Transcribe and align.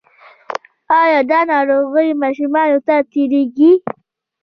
ایا 0.99 1.19
دا 1.29 1.39
ناروغي 1.51 2.09
ماشومانو 2.21 2.77
ته 2.87 2.95
تیریږي؟ 3.11 3.71